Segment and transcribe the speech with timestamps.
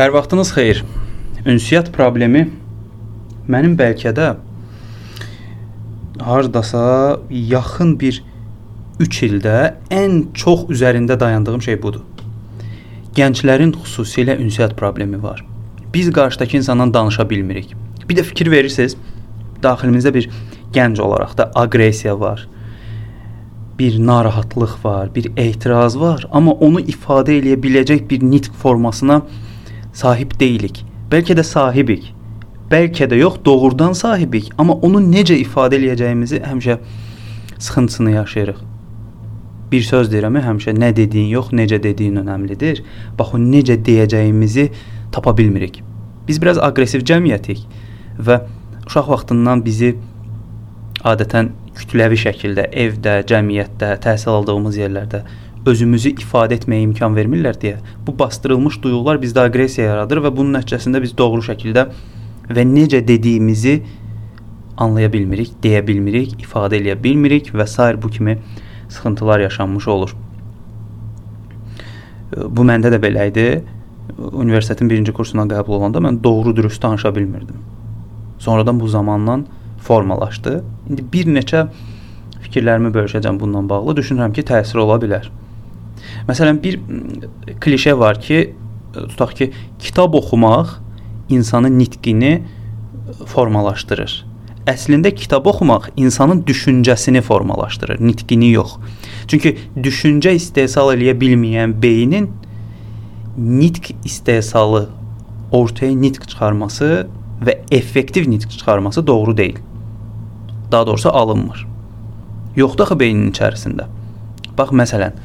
[0.00, 0.78] Hər vaxtınız xeyir.
[1.44, 2.46] Ünsiyyət problemi
[3.52, 4.28] mənim bəlkə də
[6.24, 6.84] hardasa
[7.28, 8.22] yaxın bir
[9.04, 9.56] 3 ildə
[9.92, 12.06] ən çox üzərində dayandığım şey budur.
[13.18, 15.44] Gənclərin xüsusilə ünsiyyət problemi var.
[15.92, 17.76] Biz qarşıdakı insandan danışa bilmirik.
[18.08, 18.96] Bir də fikir verirsiniz,
[19.60, 20.30] daxilimizdə bir
[20.72, 22.48] gənc olaraq da aqressiya var.
[23.78, 29.20] Bir narahatlıq var, bir etiraz var, amma onu ifadə eləyə biləcək bir nitq formasına
[30.00, 30.82] sahib deyilik.
[31.12, 32.10] Bəlkə də sahibik.
[32.70, 36.76] Bəlkə də yox, doğrudan sahibik, amma onu necə ifadə eləyəcəyimizi həmişə
[37.58, 38.60] sıxıntısını yaşayırıq.
[39.72, 42.82] Bir söz deyirəm, həmişə nə dediyin yox, necə dediyin önəmlidir.
[43.18, 44.68] Bax o necə deyəcəyimizi
[45.12, 45.82] tapa bilmirik.
[46.28, 47.66] Biz biraz aqressiv cəmiyyətik
[48.18, 48.40] və
[48.86, 49.96] uşaq vaxtından bizi
[51.06, 55.24] adətən kütləvi şəkildə evdə, cəmiyyətdə, təhsil aldığımız yerlərdə
[55.66, 61.02] özümüzü ifadə etməyə imkan vermirlər deyə bu bastırılmış duyğular bizdə aqressiya yaradır və bunun nəticəsində
[61.02, 61.86] biz doğru şəkildə
[62.50, 63.82] və necə dediyimizi
[64.80, 68.02] anlaya bilmirik, deyə bilmirik, ifadə eləyə bilmirik və s.
[68.02, 68.38] bu kimi
[68.88, 70.16] sıxıntılar yaşanmış olur.
[72.48, 73.62] Bu məndə də belə idi.
[74.18, 77.56] Universitetin 1-ci kursuna qəbul olanda mən doğru dürüst danışa bilmirdim.
[78.38, 79.46] Sonradan bu zamandan
[79.82, 80.64] formalaşdı.
[80.88, 81.66] İndi bir neçə
[82.40, 83.96] fikirlərimi bölüşəcəm bununla bağlı.
[84.00, 85.30] Düşünürəm ki, təsir ola bilər.
[86.28, 86.80] Məsələn, bir
[87.60, 88.54] klişe var ki,
[88.94, 90.78] tutaq ki, kitab oxumaq
[91.28, 92.42] insanın nitqini
[93.26, 94.26] formalaşdırır.
[94.70, 98.76] Əslində kitab oxumaq insanın düşüncəsini formalaşdırır, nitqini yox.
[99.26, 102.28] Çünki düşüncə istehsal eləyə bilməyən beynin
[103.38, 104.88] nitq istehsalı
[105.52, 107.08] ortaya nitq çıxarması
[107.46, 109.58] və effektiv nitq çıxarması doğru deyil.
[110.72, 111.66] Daha doğrusu alınmır.
[112.56, 113.86] Yoxdur axı beynin içərisində.
[114.58, 115.16] Bax məsələn,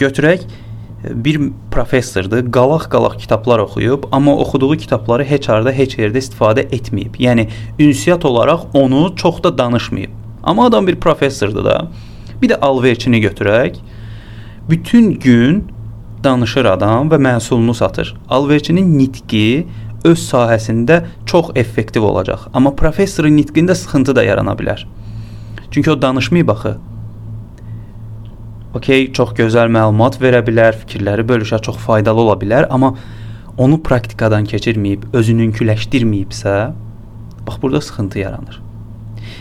[0.00, 0.48] götürək
[1.04, 7.16] bir professordur, qalaq-qalaq kitablar oxuyub, amma oxuduğu kitabları heç harda, heç yerdə istifadə etməyib.
[7.16, 7.48] Yəni
[7.80, 10.10] ünsiyyət olaraq onu çox da danışmayıb.
[10.42, 11.88] Amma adam bir professordur da.
[12.42, 13.76] Bir də alverçini götürək.
[14.70, 15.64] Bütün gün
[16.24, 18.14] danışır adam və məhsulunu satır.
[18.28, 19.66] Alverçinin nitqi
[20.04, 22.48] öz sahəsində çox effektiv olacaq.
[22.54, 24.84] Amma professorun nitqində sıxıntı da yarana bilər.
[25.70, 26.76] Çünki o danışmayıb axı.
[28.70, 32.92] Okay, çox gözəl məlumat verə bilər, fikirləri bölüşə çox faydalı ola bilər, amma
[33.58, 36.56] onu praktikadan keçirməyib, özününküləşdirməyibsə,
[37.46, 38.60] bax burada sıxıntı yaranır.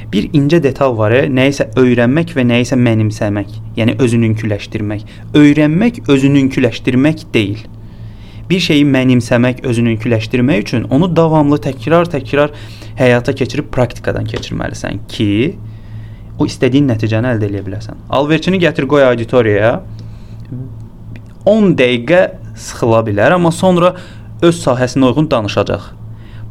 [0.10, 5.06] Bir incə detal var, nəyisə öyrənmək və nəyisə mənimsəmək, yəni özününküləşdirmək.
[5.38, 7.68] Öyrənmək özününküləşdirmək deyil
[8.50, 12.56] bir şeyi mənimsəmək, özününküləşdirmək üçün onu davamlı təkrar-təkrar
[12.98, 15.30] həyata keçirib praktikadan keçirməlisən ki,
[16.40, 18.06] o istədiyin nəticəni əldə edə biləsən.
[18.16, 19.80] Alverçini gətir qoy auditoriyaya.
[21.46, 22.22] 10 dəqiqə
[22.56, 23.94] sıxıla bilər, amma sonra
[24.42, 25.92] öz sahəsinə uyğun danışacaq.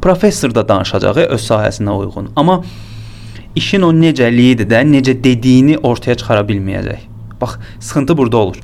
[0.01, 2.31] Professor da danışacaq öz sahəsinə uyğun.
[2.35, 2.61] Amma
[3.55, 7.07] işin o necəliyidir də, necə dediyini ortaya çıxara bilməyəcək.
[7.41, 8.61] Bax, sıxıntı burada olur.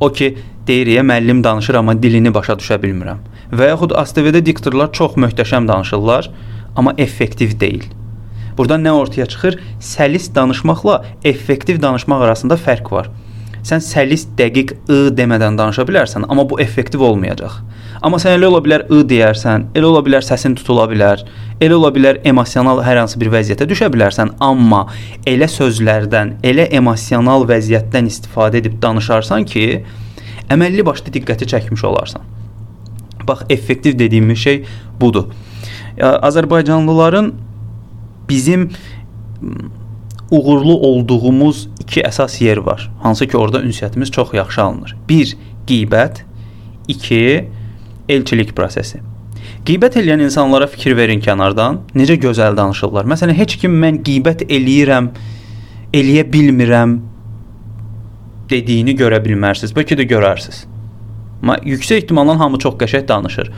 [0.00, 0.34] O ki,
[0.66, 3.20] deyir ya müəllim danışır amma dilini başa düşə bilmirəm.
[3.52, 6.30] Və yaxud ASTV-də diktorlar çox möhtəşəm danışırlar,
[6.76, 7.84] amma effektiv deyil.
[8.56, 9.58] Burada nə ortaya çıxır?
[9.82, 13.10] Səlis danışmaqla effektiv danışmaq arasında fərq var.
[13.64, 17.54] Sən səlis, dəqiq ı demədən danışa bilərsən, amma bu effektiv olmayacaq.
[18.04, 21.22] Amma sən elə ola bilər ı deyərsən, elə ola bilər səsin tutula bilər,
[21.64, 24.82] elə ola bilər emosional hər hansı bir vəziyyətə düşə bilərsən, amma
[25.26, 29.64] elə sözlərdən, elə emosional vəziyyətdən istifadə edib danışarsan ki,
[30.52, 32.28] əməlli başlı diqqəti çəkmiş olarsan.
[33.24, 34.60] Bax, effektiv dediyimiz şey
[35.00, 35.32] budur.
[35.96, 37.32] Azərbaycanlıların
[38.28, 38.70] bizim
[40.30, 42.90] uğurlu olduğumuz iki əsas yer var.
[43.02, 44.96] Hansı ki, orada ünsiyyətimiz çox yaxşı alınır.
[45.08, 45.36] 1.
[45.66, 46.22] Qeybət,
[46.88, 47.48] 2.
[48.08, 49.00] elçilik prosesi.
[49.64, 51.80] Qeybət eləyən insanlara fikir verin kənardan.
[51.96, 53.06] Necə gözəl danışırlar.
[53.08, 55.08] Məsələn, heç kim mən qeybət eləyirəm,
[55.94, 56.98] eləyə bilmirəm
[58.50, 59.72] dediyini görə bilmərsiniz.
[59.76, 60.64] Bəlkə də görərsiniz.
[61.44, 63.50] Amma yüksək ehtimalla hamı çox qəşəng danışır.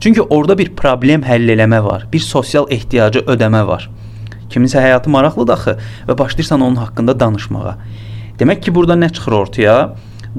[0.00, 3.90] Çünki orada bir problem həll eləmə var, bir sosial ehtiyacı ödəmə var.
[4.54, 5.72] Kiminsə həyatı maraqlıdır axı
[6.08, 7.72] və başlayırsan onun haqqında danışmağa.
[8.38, 9.78] Demək ki, burada nə çıxır ortaya?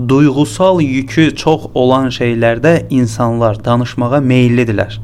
[0.10, 5.00] Duyğusal yükü çox olan şeylərdə insanlar danışmağa meyllidirlər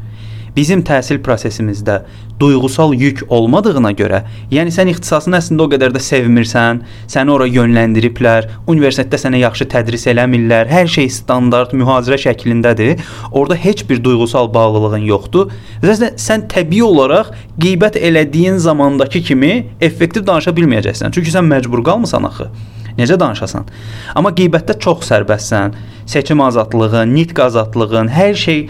[0.56, 2.02] bizim təhsil prosesimizdə
[2.42, 4.22] duyğusal yük olmadığına görə,
[4.52, 6.82] yəni sən ixtisasını əslində o qədər də sevmirsən,
[7.12, 13.06] səni ora yönləndiriblər, universitetdə sənə yaxşı tədris eləmirlər, hər şey standart mühazirə şəklindədir.
[13.32, 15.54] Orda heç bir duyğusal bağlılığın yoxdur.
[15.86, 17.32] Və sən təbii olaraq
[17.62, 21.14] qeybət elədiyin zamandakı kimi effektiv danışa bilməyəcəksən.
[21.14, 22.50] Çünki sən məcbur qalmısan axı.
[22.98, 23.70] Necə danışasan?
[24.20, 25.78] Amma qeybətdə çox sərbəstsən.
[26.12, 28.66] Seçim azadlığın, nitq azadlığın, hər şey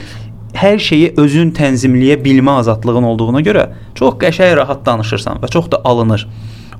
[0.61, 3.67] hər şeyi özün tənzimləyə bilmə azadlığın olduğuna görə
[3.97, 6.27] çox qəşəng rahat danışırsan və çox da alınır.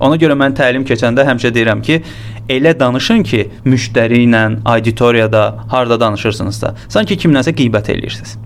[0.02, 2.00] Ona görə mən təlim keçəndə həmişə deyirəm ki,
[2.50, 8.36] elə danışın ki, müştəri ilə, auditoriyada, harda danışırsınızsa, sanki kimlənsə qeybət eləyirsiniz.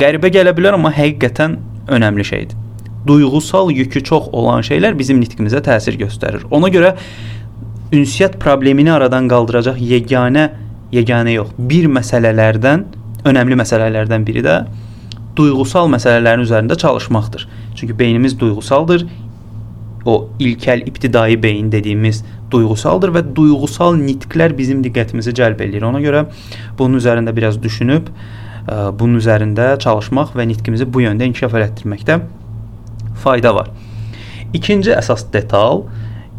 [0.00, 1.58] Qəribə gələ bilər, amma həqiqətən
[1.90, 2.56] önəmli şeydir.
[3.06, 6.46] Duyğusal yükü çox olan şeylər bizim nitqimizə təsir göstərir.
[6.50, 6.94] Ona görə
[7.92, 10.50] ünsiyyət problemini aradan qaldıracaq yeganə
[10.94, 12.86] yeganə yox, bir məsələlərdən,
[13.24, 14.56] önəmli məsələlərdən biri də
[15.36, 17.48] duyğusal məsələlərin üzərində çalışmaqdır.
[17.74, 19.06] Çünki beynimiz duyğusaldır.
[20.04, 25.84] O ilkel ibtidai beyin dediyimiz duyğusaldır və duyğusal nitqlər bizim diqqətimizi cəlb eləyir.
[25.86, 26.24] Ona görə
[26.78, 32.20] bunun üzərində biraz düşünüb ə, bunun üzərində çalışmaq və nitqimizi bu yöndə inkişaf elətdirməkdə
[33.20, 33.70] fayda var.
[34.56, 35.84] İkinci əsas detal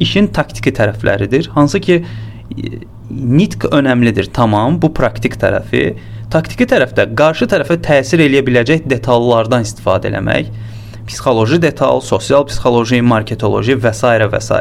[0.01, 1.51] işin taktiki tərəfləridir.
[1.56, 2.01] Hansı ki
[3.12, 4.31] nitq önəmlidir.
[4.34, 5.94] Tamam, bu praktik tərəfi.
[6.31, 10.48] Taktiki tərəfdə qarşı tərəfə təsir eləyə biləcək detallardan istifadə etmək
[11.10, 14.07] psixoloji detal, sosial psixoloji, marketoloji və s.
[14.31, 14.60] və s.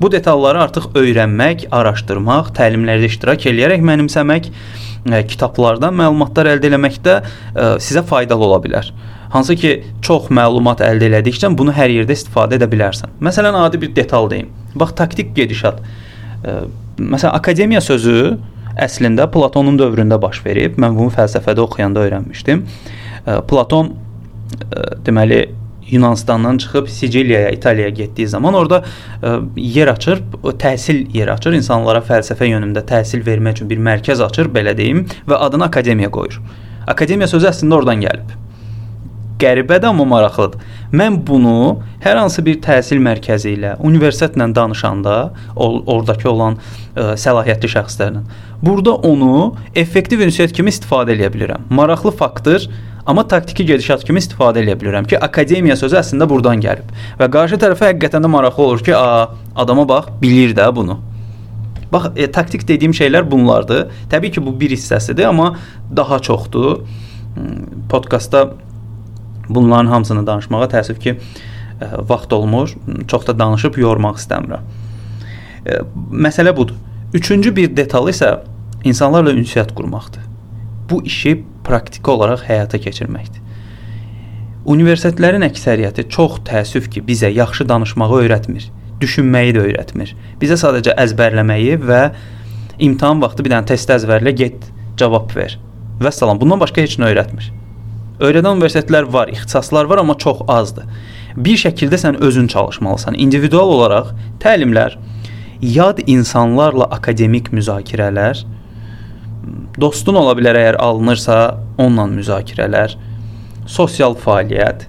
[0.00, 4.48] Bu detalları artıq öyrənmək, araşdırmaq, təlimlərdə iştirak eləyərək mənimsəmək,
[5.06, 8.88] ə, kitablardan məlumatlar əldə etməkdə ə, sizə faydalı ola bilər.
[9.36, 13.14] Hansı ki, çox məlumat əldə elədikcə bunu hər yerdə istifadə edə bilərsən.
[13.22, 14.50] Məsələn, adi bir detal deyim.
[14.74, 15.78] Bax, taktik gedişat.
[16.42, 16.64] Ə,
[16.94, 18.36] Məsələn, akademiya sözü
[18.80, 20.78] əslində Platonun dövründə baş verib.
[20.80, 22.64] Mən bunu fəlsəfədə oxuyanda öyrənmişdim.
[23.50, 23.94] Platon
[25.06, 25.44] deməli
[25.90, 28.78] Yunanıstandan çıxıb Siciliyaya, İtaliyaya getdiyi zaman orada
[29.22, 34.48] ə, yer açır, təhsil yeri açır, insanlara fəlsəfə yönündə təhsil vermək üçün bir mərkəz açır,
[34.54, 36.40] belə deyim, və adını akademiya qoyur.
[36.88, 38.32] Akademiya sözü əslində oradan gəlib
[39.40, 40.62] qəribədir amma maraqlıdır.
[40.94, 45.14] Mən bunu hər hansı bir təhsil mərkəzi ilə, universitetlə danışanda,
[45.56, 48.24] oradakı olan ə, səlahiyyətli şəxslərlə,
[48.62, 51.66] burada onu effektiv ünsiyyət kimi istifadə edə bilirəm.
[51.70, 52.68] Maraqlı faktdır,
[53.06, 56.92] amma taktiki gedişat kimi istifadə edə bilirəm ki, akademiya sözü əslində burdan gəlib.
[57.18, 61.00] Və qarşı tərəfə həqiqətən də maraqlı olur ki, a, adama bax, bilir də bunu.
[61.92, 63.90] Bax, e, taktik dediyim şeylər bunlardır.
[64.10, 65.56] Təbii ki, bu bir hissəsidir, amma
[65.96, 66.80] daha çoxdur.
[67.34, 68.48] Hmm, podkastda
[69.48, 72.74] Bunların hamısını danışmağa təəssüf ki, ə, e, vaxt olmur.
[73.08, 74.64] Çox da danışıb yormaq istəmirəm.
[74.64, 75.80] Ə, e,
[76.26, 76.76] məsələ budur.
[77.14, 78.38] Üçüncü bir detal isə
[78.84, 80.22] insanlarla ünsiyyət qurmaqdır.
[80.90, 83.40] Bu işi praktiki olaraq həyata keçirməkdir.
[84.64, 88.70] Universitetlərin əksəriyyəti çox təəssüf ki, bizə yaxşı danışmağı öyrətmir,
[89.00, 90.14] düşünməyi də öyrətmir.
[90.40, 92.00] Bizə sadəcə əzbərləməyi və
[92.84, 94.70] imtahan vaxtı bir dənə test əzbərlə get,
[95.00, 95.58] cavab ver.
[96.00, 96.40] Və salam.
[96.40, 97.50] Bundan başqa heç nə öyrətmir.
[98.24, 100.88] Öyrədən universitetlər var, ixtisaslar var, amma çox azdır.
[101.36, 103.18] Bir şəkildə sən özün çalışmalısan.
[103.18, 104.12] İndividual olaraq
[104.42, 104.96] təlimlər,
[105.60, 108.44] yad insanlarla akademik müzakirələr,
[109.80, 111.38] dostun ola bilər əgər alınırsa,
[111.78, 112.96] onunla müzakirələr,
[113.66, 114.86] sosial fəaliyyət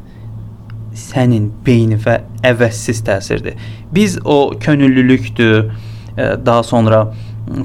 [0.95, 3.57] sənin beyninə əvəzsiz təsirdir.
[3.95, 5.71] Biz o könüllülükdür,
[6.45, 7.13] daha sonra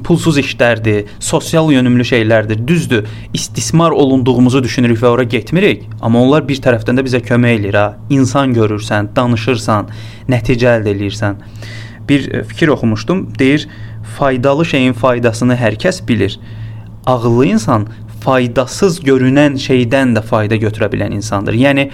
[0.03, 2.67] pulsuz işlərdir, sosial yönümlü şeylərdir.
[2.67, 7.77] Düzdür, istismar olunduğumuzu düşünürük və ora getmirik, amma onlar bir tərəfdən də bizə kömək eləyir
[7.79, 7.87] ha.
[8.09, 9.89] İnsan görürsən, danışırsan,
[10.29, 11.41] nəticə əldə eləyirsən.
[12.09, 13.67] Bir e, fikir oxumuşdum, deyir,
[14.17, 16.39] faydalı şeyin faydasını hər kəs bilir.
[17.05, 17.87] Ağıllı insan
[18.21, 21.57] faydasız görünən şeydən də fayda götürə bilən insandır.
[21.57, 21.89] Yəni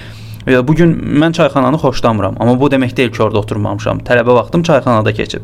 [0.48, 4.00] Bu gün mən çayxananı xoşlamıram, amma bu demək deyil ki, orada oturmamışam.
[4.08, 5.42] Tələbə vaxtım çayxanada keçib.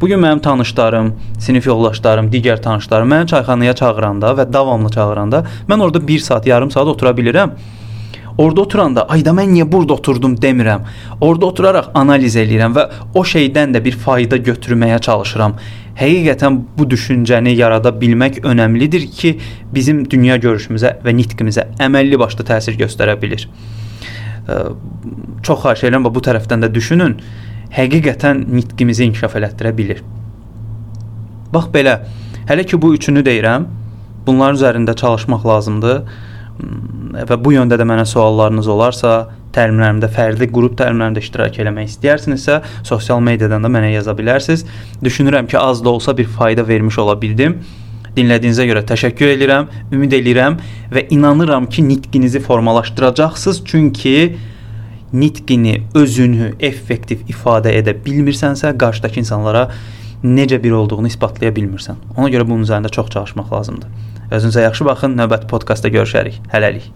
[0.00, 1.08] Bu gün mənim tanışlarım,
[1.42, 6.70] sinif yoldaşlarım, digər tanışlarım məni çayxanaya çağıranda və davamlı çağıranda mən orada 1 saat, yarım
[6.70, 7.50] saat otura bilirəm.
[8.38, 10.86] Orada oturanda, ayda mən niyə burada oturdum demirəm.
[11.20, 15.58] Orada oturaraq analiz eləyirəm və o şeydən də bir fayda götürməyə çalışıram.
[15.98, 19.38] Həqiqətən bu düşüncəni yarada bilmək önəmlidir ki,
[19.74, 23.50] bizim dünya görüşümüzə və nitqimizə əməlli başlı təsir göstərə bilər
[25.42, 27.16] çox xahiş edirəm bu tərəfdən də düşünün.
[27.74, 30.02] Həqiqətən nitqimizi inkişaf elətdirə bilər.
[31.54, 31.98] Bax belə.
[32.48, 33.66] Hələ ki bu üçünü deyirəm.
[34.26, 36.02] Bunların üzərində çalışmaq lazımdır.
[37.28, 39.14] Və bu yöndə də mənə suallarınız olarsa,
[39.54, 44.64] təlimlərimdə, fərdi qrup təlimlərində iştirak eləmək istəyərsinizsə, sosial mediadan da mənə yaza bilərsiniz.
[45.02, 47.58] Düşünürəm ki, az da olsa bir fayda vermiş ola bildim.
[48.14, 50.58] Dinlədiyinizə görə təşəkkür edirəm, ümid edirəm
[50.94, 54.36] və inanıram ki, nitqinizi formalaşdıracaqsınız, çünki
[55.12, 59.68] nitqini, özünü effektiv ifadə edə bilmirsənsə, qarşıdakı insanlara
[60.24, 62.00] necə bir olduğunu isbatlaya bilmirsən.
[62.16, 64.04] Ona görə bunun üzərində çox çalışmaq lazımdır.
[64.30, 65.18] Özünüzə yaxşı baxın.
[65.18, 66.40] Növbəti podkastda görüşərik.
[66.54, 66.90] Hələlik.